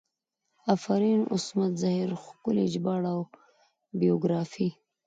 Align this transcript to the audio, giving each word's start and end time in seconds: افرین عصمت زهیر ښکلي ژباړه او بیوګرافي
افرین 0.75 1.21
عصمت 1.35 1.71
زهیر 1.81 2.09
ښکلي 2.23 2.65
ژباړه 2.73 3.09
او 3.15 3.21
بیوګرافي 3.99 4.67